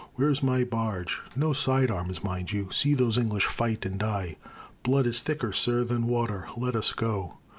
[0.15, 1.19] Where's my barge?
[1.35, 2.69] No side arms, mind you!
[2.71, 4.35] See those English fight and die
[4.81, 6.47] Blood is thicker, sir, than water.
[6.57, 7.37] Let us go.